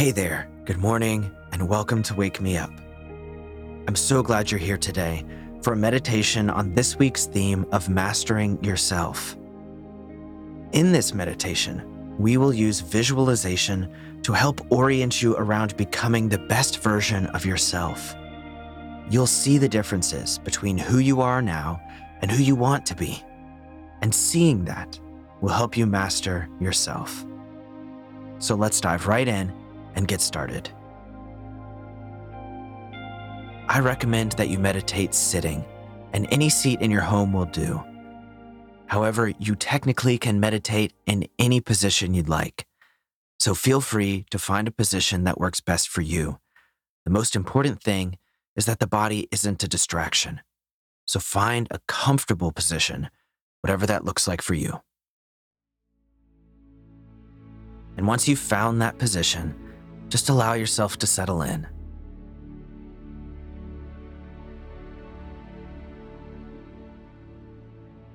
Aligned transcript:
Hey 0.00 0.12
there, 0.12 0.48
good 0.64 0.78
morning, 0.78 1.30
and 1.52 1.68
welcome 1.68 2.02
to 2.04 2.14
Wake 2.14 2.40
Me 2.40 2.56
Up. 2.56 2.70
I'm 3.86 3.94
so 3.94 4.22
glad 4.22 4.50
you're 4.50 4.58
here 4.58 4.78
today 4.78 5.26
for 5.60 5.74
a 5.74 5.76
meditation 5.76 6.48
on 6.48 6.72
this 6.72 6.98
week's 6.98 7.26
theme 7.26 7.66
of 7.70 7.90
mastering 7.90 8.64
yourself. 8.64 9.36
In 10.72 10.90
this 10.90 11.12
meditation, 11.12 12.16
we 12.18 12.38
will 12.38 12.54
use 12.54 12.80
visualization 12.80 13.94
to 14.22 14.32
help 14.32 14.62
orient 14.72 15.20
you 15.20 15.36
around 15.36 15.76
becoming 15.76 16.30
the 16.30 16.38
best 16.38 16.78
version 16.78 17.26
of 17.26 17.44
yourself. 17.44 18.16
You'll 19.10 19.26
see 19.26 19.58
the 19.58 19.68
differences 19.68 20.38
between 20.38 20.78
who 20.78 21.00
you 21.00 21.20
are 21.20 21.42
now 21.42 21.78
and 22.22 22.30
who 22.30 22.42
you 22.42 22.54
want 22.54 22.86
to 22.86 22.94
be, 22.94 23.22
and 24.00 24.14
seeing 24.14 24.64
that 24.64 24.98
will 25.42 25.50
help 25.50 25.76
you 25.76 25.84
master 25.84 26.48
yourself. 26.58 27.22
So 28.38 28.54
let's 28.54 28.80
dive 28.80 29.06
right 29.06 29.28
in 29.28 29.59
and 29.94 30.08
get 30.08 30.20
started. 30.20 30.70
I 33.68 33.78
recommend 33.78 34.32
that 34.32 34.48
you 34.48 34.58
meditate 34.58 35.14
sitting, 35.14 35.64
and 36.12 36.26
any 36.30 36.48
seat 36.48 36.80
in 36.80 36.90
your 36.90 37.02
home 37.02 37.32
will 37.32 37.46
do. 37.46 37.82
However, 38.86 39.32
you 39.38 39.54
technically 39.54 40.18
can 40.18 40.40
meditate 40.40 40.92
in 41.06 41.28
any 41.38 41.60
position 41.60 42.12
you'd 42.12 42.28
like. 42.28 42.66
So 43.38 43.54
feel 43.54 43.80
free 43.80 44.26
to 44.30 44.38
find 44.38 44.66
a 44.66 44.72
position 44.72 45.24
that 45.24 45.38
works 45.38 45.60
best 45.60 45.88
for 45.88 46.00
you. 46.02 46.40
The 47.04 47.12
most 47.12 47.36
important 47.36 47.82
thing 47.82 48.18
is 48.56 48.66
that 48.66 48.80
the 48.80 48.86
body 48.86 49.28
isn't 49.30 49.62
a 49.62 49.68
distraction. 49.68 50.40
So 51.06 51.20
find 51.20 51.68
a 51.70 51.80
comfortable 51.86 52.52
position, 52.52 53.10
whatever 53.62 53.86
that 53.86 54.04
looks 54.04 54.26
like 54.26 54.42
for 54.42 54.54
you. 54.54 54.80
And 57.96 58.06
once 58.06 58.26
you've 58.26 58.38
found 58.38 58.80
that 58.80 58.98
position, 58.98 59.54
just 60.10 60.28
allow 60.28 60.52
yourself 60.54 60.98
to 60.98 61.06
settle 61.06 61.42
in. 61.42 61.66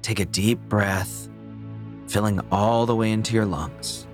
Take 0.00 0.18
a 0.18 0.24
deep 0.24 0.58
breath, 0.68 1.28
filling 2.08 2.40
all 2.50 2.86
the 2.86 2.96
way 2.96 3.12
into 3.12 3.34
your 3.34 3.46
lungs. 3.46 4.08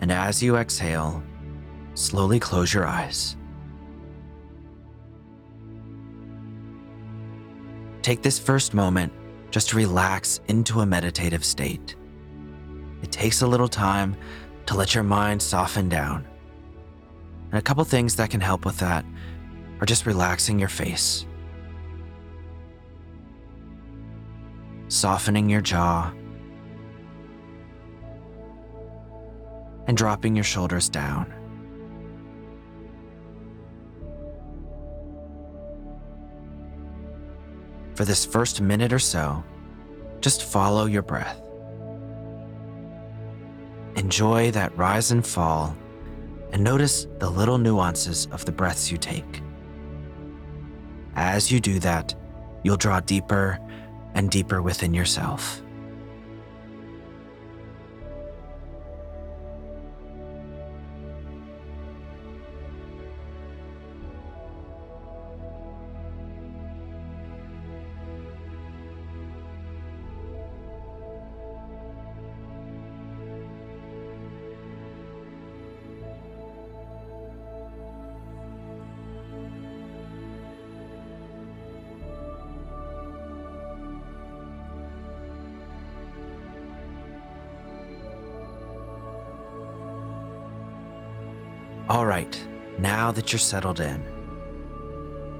And 0.00 0.12
as 0.12 0.42
you 0.42 0.56
exhale, 0.56 1.22
slowly 1.94 2.38
close 2.38 2.74
your 2.74 2.84
eyes. 2.84 3.36
Take 8.02 8.22
this 8.22 8.38
first 8.38 8.74
moment 8.74 9.12
just 9.50 9.70
to 9.70 9.76
relax 9.76 10.40
into 10.48 10.80
a 10.80 10.86
meditative 10.86 11.44
state. 11.44 11.96
It 13.02 13.10
takes 13.10 13.42
a 13.42 13.46
little 13.46 13.68
time 13.68 14.16
to 14.66 14.76
let 14.76 14.94
your 14.94 15.04
mind 15.04 15.40
soften 15.40 15.88
down. 15.88 16.26
And 17.50 17.58
a 17.58 17.62
couple 17.62 17.84
things 17.84 18.16
that 18.16 18.30
can 18.30 18.40
help 18.40 18.64
with 18.64 18.78
that 18.78 19.04
are 19.80 19.86
just 19.86 20.06
relaxing 20.06 20.58
your 20.58 20.68
face, 20.68 21.26
softening 24.88 25.48
your 25.48 25.60
jaw, 25.60 26.12
and 29.86 29.96
dropping 29.96 30.34
your 30.34 30.44
shoulders 30.44 30.88
down. 30.88 31.32
For 37.94 38.04
this 38.04 38.26
first 38.26 38.60
minute 38.60 38.92
or 38.92 38.98
so, 38.98 39.42
just 40.20 40.44
follow 40.44 40.86
your 40.86 41.02
breath. 41.02 41.45
Enjoy 43.96 44.50
that 44.50 44.76
rise 44.76 45.10
and 45.10 45.26
fall 45.26 45.76
and 46.52 46.62
notice 46.62 47.06
the 47.18 47.28
little 47.28 47.58
nuances 47.58 48.26
of 48.30 48.44
the 48.44 48.52
breaths 48.52 48.90
you 48.90 48.98
take. 48.98 49.42
As 51.14 51.50
you 51.50 51.60
do 51.60 51.78
that, 51.80 52.14
you'll 52.62 52.76
draw 52.76 53.00
deeper 53.00 53.58
and 54.14 54.30
deeper 54.30 54.62
within 54.62 54.94
yourself. 54.94 55.62
All 91.96 92.04
right, 92.04 92.38
now 92.78 93.10
that 93.10 93.32
you're 93.32 93.38
settled 93.38 93.80
in, 93.80 94.04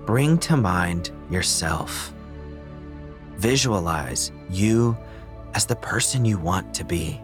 bring 0.07 0.39
to 0.39 0.57
mind 0.57 1.11
yourself. 1.29 2.15
Visualize 3.37 4.33
you 4.49 4.97
as 5.53 5.67
the 5.67 5.77
person 5.77 6.25
you 6.25 6.39
want 6.39 6.73
to 6.73 6.83
be, 6.83 7.21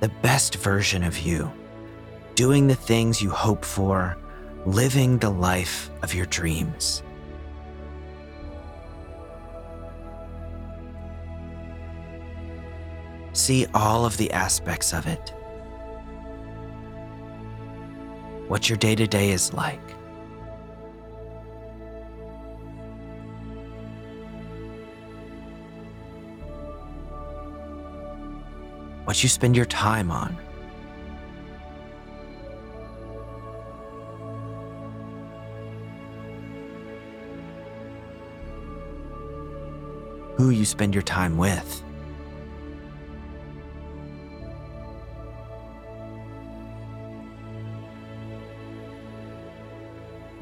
the 0.00 0.10
best 0.20 0.56
version 0.56 1.02
of 1.02 1.18
you, 1.18 1.50
doing 2.34 2.66
the 2.66 2.74
things 2.74 3.22
you 3.22 3.30
hope 3.30 3.64
for, 3.64 4.18
living 4.66 5.16
the 5.16 5.30
life 5.30 5.88
of 6.02 6.12
your 6.12 6.26
dreams. 6.26 7.02
See 13.32 13.64
all 13.72 14.04
of 14.04 14.18
the 14.18 14.30
aspects 14.32 14.92
of 14.92 15.06
it 15.06 15.32
what 18.48 18.68
your 18.68 18.78
day 18.78 18.94
to 18.94 19.06
day 19.06 19.30
is 19.30 19.52
like. 19.52 19.80
What 29.04 29.22
you 29.22 29.28
spend 29.28 29.56
your 29.56 29.66
time 29.66 30.10
on. 30.10 30.36
Who 40.36 40.50
you 40.50 40.64
spend 40.64 40.94
your 40.94 41.02
time 41.02 41.38
with. 41.38 41.82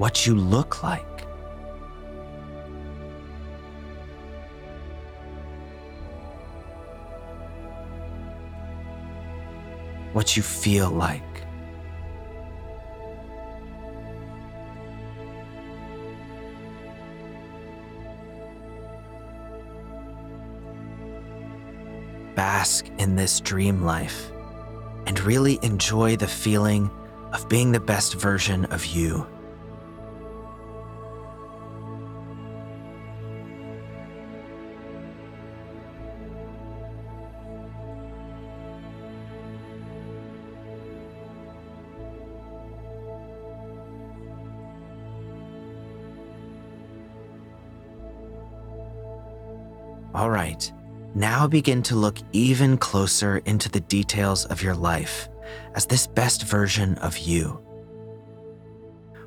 What 0.04 0.26
you 0.26 0.34
look 0.34 0.82
like. 0.82 1.22
What 10.12 10.36
you 10.36 10.42
feel 10.42 10.90
like. 10.90 11.22
Bask 22.34 22.90
in 22.98 23.16
this 23.16 23.40
dream 23.40 23.80
life 23.80 24.30
and 25.06 25.18
really 25.20 25.58
enjoy 25.62 26.16
the 26.16 26.28
feeling 26.28 26.90
of 27.32 27.48
being 27.48 27.72
the 27.72 27.80
best 27.80 28.12
version 28.16 28.66
of 28.66 28.84
you. 28.84 29.26
All 50.14 50.30
right, 50.30 50.72
now 51.16 51.48
begin 51.48 51.82
to 51.84 51.96
look 51.96 52.18
even 52.30 52.78
closer 52.78 53.38
into 53.38 53.68
the 53.68 53.80
details 53.80 54.44
of 54.44 54.62
your 54.62 54.76
life 54.76 55.28
as 55.74 55.86
this 55.86 56.06
best 56.06 56.44
version 56.44 56.96
of 56.98 57.18
you. 57.18 57.60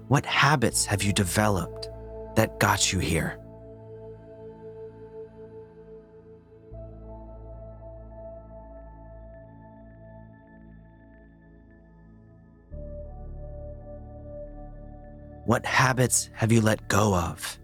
What 0.08 0.26
habits 0.26 0.86
have 0.86 1.04
you 1.04 1.12
developed 1.12 1.90
that 2.38 2.58
got 2.62 2.94
you 2.94 3.00
here? 3.00 3.38
What 15.44 15.66
habits 15.66 16.30
have 16.34 16.54
you 16.54 16.62
let 16.62 16.88
go 16.88 17.14
of? 17.14 17.60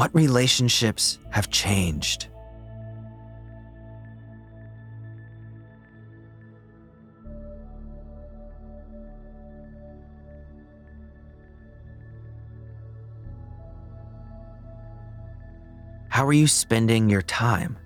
What 0.00 0.14
relationships 0.14 1.18
have 1.28 1.50
changed? 1.50 2.28
How 16.08 16.26
are 16.26 16.32
you 16.32 16.46
spending 16.46 17.10
your 17.10 17.20
time? 17.20 17.76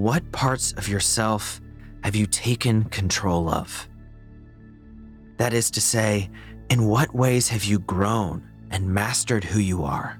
What 0.00 0.32
parts 0.32 0.72
of 0.78 0.88
yourself 0.88 1.60
have 2.04 2.16
you 2.16 2.24
taken 2.24 2.84
control 2.84 3.50
of? 3.50 3.86
That 5.36 5.52
is 5.52 5.70
to 5.72 5.82
say, 5.82 6.30
in 6.70 6.86
what 6.86 7.14
ways 7.14 7.48
have 7.48 7.64
you 7.64 7.80
grown 7.80 8.48
and 8.70 8.94
mastered 8.94 9.44
who 9.44 9.58
you 9.58 9.84
are? 9.84 10.18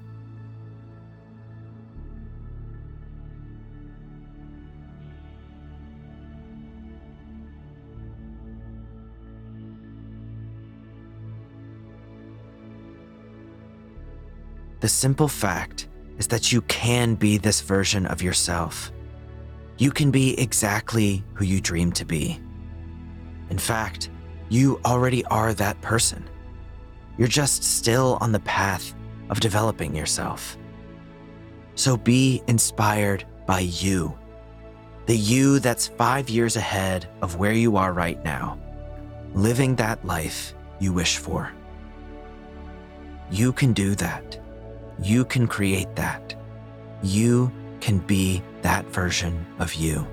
The 14.79 14.87
simple 14.87 15.27
fact 15.27 15.87
is 16.19 16.27
that 16.27 16.51
you 16.51 16.61
can 16.61 17.15
be 17.15 17.39
this 17.39 17.61
version 17.61 18.05
of 18.05 18.21
yourself. 18.21 18.91
You 19.81 19.89
can 19.89 20.11
be 20.11 20.39
exactly 20.39 21.23
who 21.33 21.43
you 21.43 21.59
dream 21.59 21.91
to 21.93 22.05
be. 22.05 22.39
In 23.49 23.57
fact, 23.57 24.11
you 24.47 24.79
already 24.85 25.25
are 25.25 25.55
that 25.55 25.81
person. 25.81 26.29
You're 27.17 27.27
just 27.27 27.63
still 27.63 28.19
on 28.21 28.31
the 28.31 28.41
path 28.41 28.93
of 29.31 29.39
developing 29.39 29.95
yourself. 29.95 30.55
So 31.73 31.97
be 31.97 32.43
inspired 32.45 33.25
by 33.47 33.61
you, 33.61 34.15
the 35.07 35.17
you 35.17 35.57
that's 35.57 35.87
five 35.87 36.29
years 36.29 36.57
ahead 36.57 37.09
of 37.23 37.37
where 37.37 37.53
you 37.53 37.75
are 37.75 37.91
right 37.91 38.23
now, 38.23 38.59
living 39.33 39.75
that 39.77 40.05
life 40.05 40.53
you 40.79 40.93
wish 40.93 41.17
for. 41.17 41.51
You 43.31 43.51
can 43.51 43.73
do 43.73 43.95
that. 43.95 44.39
You 45.01 45.25
can 45.25 45.47
create 45.47 45.95
that. 45.95 46.35
You 47.01 47.51
can 47.81 47.97
be 47.99 48.41
that 48.61 48.85
version 48.85 49.45
of 49.59 49.73
you. 49.73 50.07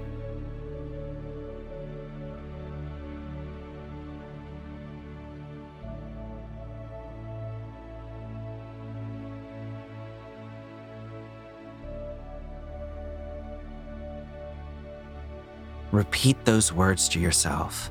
Repeat 15.92 16.44
those 16.44 16.72
words 16.72 17.08
to 17.10 17.20
yourself. 17.20 17.90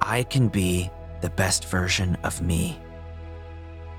I 0.00 0.22
can 0.22 0.48
be 0.48 0.90
the 1.20 1.30
best 1.30 1.64
version 1.64 2.16
of 2.22 2.40
me. 2.40 2.78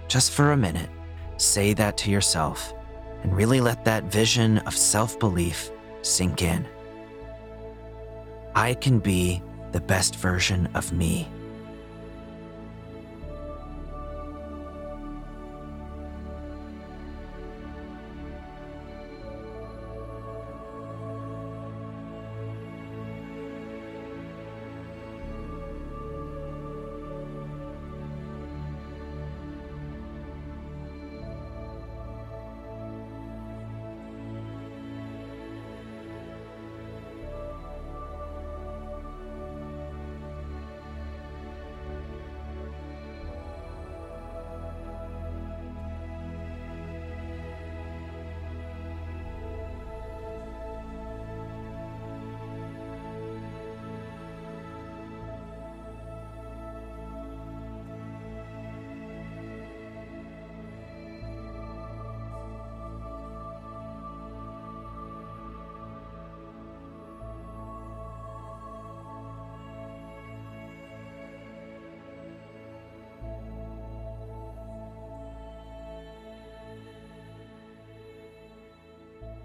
Just 0.07 0.31
for 0.31 0.53
a 0.53 0.57
minute, 0.57 0.89
say 1.37 1.73
that 1.73 1.97
to 1.97 2.11
yourself 2.11 2.73
and 3.27 3.35
really 3.35 3.59
let 3.59 3.83
that 3.83 4.05
vision 4.05 4.59
of 4.59 4.75
self 4.75 5.19
belief 5.19 5.69
sink 6.01 6.41
in. 6.41 6.65
I 8.55 8.73
can 8.75 8.99
be 8.99 9.41
the 9.73 9.81
best 9.81 10.15
version 10.15 10.69
of 10.73 10.93
me. 10.93 11.27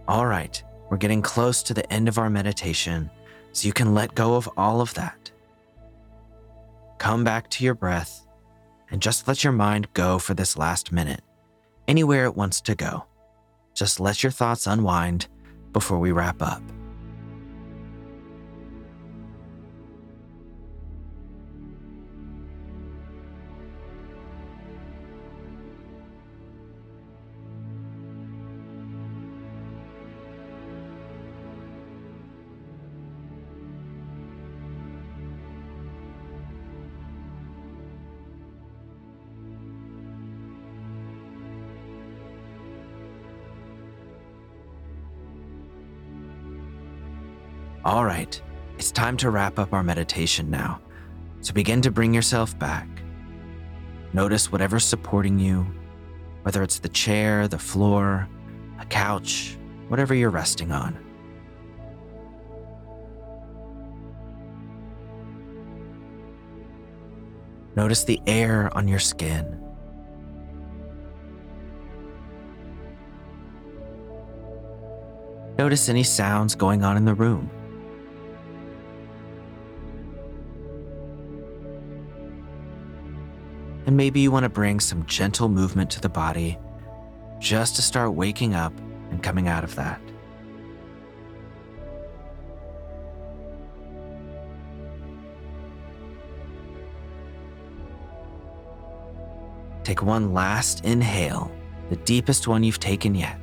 All 0.09 0.27
right, 0.27 0.63
we're 0.91 0.97
getting 0.97 1.23
close 1.23 1.63
to 1.63 1.75
the 1.75 1.91
end 1.93 2.09
of 2.09 2.19
our 2.19 2.29
meditation, 2.29 3.11
so 3.53 3.67
you 3.67 3.73
can 3.73 3.95
let 3.95 4.15
go 4.15 4.35
of 4.35 4.49
all 4.57 4.81
of 4.81 4.93
that. 4.95 5.31
Come 6.99 7.25
back 7.25 7.49
to 7.51 7.65
your 7.65 7.75
breath 7.75 8.27
and 8.91 9.01
just 9.01 9.27
let 9.27 9.43
your 9.43 9.53
mind 9.53 9.93
go 9.95 10.19
for 10.19 10.35
this 10.35 10.59
last 10.59 10.93
minute, 10.93 11.23
anywhere 11.89 12.25
it 12.25 12.37
wants 12.37 12.61
to 12.63 12.75
go. 12.75 13.05
Just 13.75 14.01
let 14.01 14.23
your 14.23 14.33
thoughts 14.33 14.67
unwind 14.67 15.29
before 15.73 15.99
we 15.99 16.13
wrap 16.13 16.43
up. 16.43 16.63
All 47.85 48.05
right, 48.05 48.41
it's 48.79 48.93
time 48.93 49.17
to 49.17 49.31
wrap 49.31 49.59
up 49.59 49.73
our 49.73 49.83
meditation 49.83 50.49
now. 50.49 50.81
So 51.41 51.53
begin 51.53 51.83
to 51.83 51.91
bring 51.91 52.15
yourself 52.15 52.57
back. 52.57 52.87
Notice 54.13 54.53
whatever's 54.53 54.85
supporting 54.85 55.37
you, 55.41 55.67
whether 56.43 56.63
it's 56.63 56.79
the 56.79 56.89
chair, 56.89 57.49
the 57.49 57.59
floor, 57.59 58.29
a 58.79 58.85
couch, 58.85 59.59
whatever 59.89 60.15
you're 60.15 60.31
resting 60.31 60.71
on. 60.71 60.97
Notice 67.75 68.05
the 68.05 68.21
air 68.29 68.71
on 68.77 68.87
your 68.87 69.01
skin. 69.01 69.59
Notice 75.59 75.89
any 75.89 76.05
sounds 76.05 76.55
going 76.55 76.85
on 76.85 76.97
in 76.97 77.05
the 77.05 77.15
room. 77.15 77.51
and 83.87 83.97
maybe 83.97 84.21
you 84.21 84.31
want 84.31 84.45
to 84.45 84.49
bring 84.49 84.81
some 84.81 85.05
gentle 85.07 85.49
movement 85.49 85.91
to 85.91 86.01
the 86.01 86.09
body 86.09 86.59
just 87.39 87.77
to 87.77 87.83
start 87.83 88.15
waking 88.15 88.55
up 88.55 88.73
and 89.11 89.23
coming 89.23 89.49
out 89.49 89.65
of 89.65 89.75
that. 89.75 90.01
Take 99.85 100.03
one 100.03 100.33
last 100.33 100.85
inhale, 100.85 101.51
the 101.91 101.97
deepest 101.97 102.47
one 102.47 102.63
you've 102.63 102.79
taken 102.79 103.15
yet. 103.17 103.39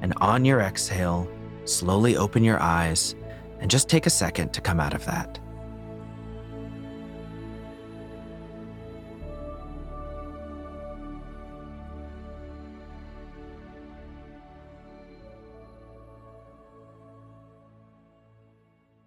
And 0.00 0.14
on 0.18 0.44
your 0.44 0.60
exhale, 0.60 1.28
slowly 1.64 2.16
open 2.16 2.44
your 2.44 2.62
eyes 2.62 3.16
and 3.58 3.68
just 3.68 3.88
take 3.88 4.06
a 4.06 4.10
second 4.10 4.52
to 4.54 4.60
come 4.60 4.78
out 4.78 4.94
of 4.94 5.04
that. 5.06 5.40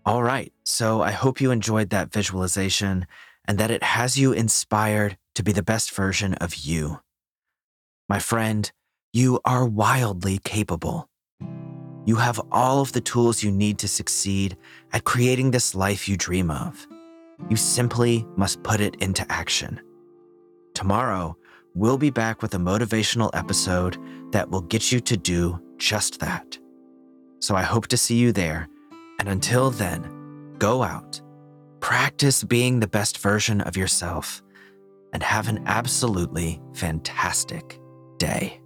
All 0.09 0.23
right, 0.23 0.51
so 0.65 1.03
I 1.03 1.11
hope 1.11 1.39
you 1.39 1.51
enjoyed 1.51 1.91
that 1.91 2.11
visualization 2.11 3.05
and 3.47 3.59
that 3.59 3.69
it 3.69 3.83
has 3.83 4.17
you 4.17 4.31
inspired 4.31 5.19
to 5.35 5.43
be 5.43 5.51
the 5.51 5.61
best 5.61 5.91
version 5.91 6.33
of 6.33 6.55
you. 6.55 7.01
My 8.09 8.17
friend, 8.17 8.71
you 9.13 9.39
are 9.45 9.67
wildly 9.67 10.39
capable. 10.39 11.07
You 12.05 12.15
have 12.15 12.41
all 12.51 12.81
of 12.81 12.91
the 12.91 13.01
tools 13.01 13.43
you 13.43 13.51
need 13.51 13.77
to 13.77 13.87
succeed 13.87 14.57
at 14.93 15.03
creating 15.03 15.51
this 15.51 15.75
life 15.75 16.09
you 16.09 16.17
dream 16.17 16.49
of. 16.49 16.87
You 17.47 17.55
simply 17.55 18.25
must 18.35 18.63
put 18.63 18.81
it 18.81 18.95
into 18.95 19.31
action. 19.31 19.79
Tomorrow, 20.73 21.37
we'll 21.75 21.99
be 21.99 22.09
back 22.09 22.41
with 22.41 22.55
a 22.55 22.57
motivational 22.57 23.29
episode 23.35 23.99
that 24.31 24.49
will 24.49 24.61
get 24.61 24.91
you 24.91 25.01
to 25.01 25.15
do 25.15 25.61
just 25.77 26.19
that. 26.19 26.57
So 27.41 27.55
I 27.55 27.61
hope 27.61 27.85
to 27.89 27.95
see 27.95 28.15
you 28.15 28.31
there 28.31 28.67
and 29.19 29.27
until 29.27 29.69
then, 29.69 30.55
go 30.57 30.81
out, 30.81 31.21
practice 31.81 32.43
being 32.43 32.79
the 32.79 32.87
best 32.87 33.17
version 33.19 33.61
of 33.61 33.77
yourself, 33.77 34.41
and 35.13 35.21
have 35.21 35.47
an 35.49 35.63
absolutely 35.65 36.61
fantastic 36.73 37.79
day. 38.17 38.61